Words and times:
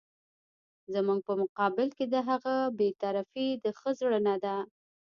زموږ 0.93 1.19
په 1.27 1.33
مقابل 1.41 1.87
کې 1.97 2.05
د 2.13 2.15
هغه 2.29 2.55
بې 2.77 2.89
طرفي 3.01 3.47
د 3.63 3.65
ښه 3.79 3.89
زړه 3.99 4.19
نه 4.27 4.35
ده. 4.43 4.55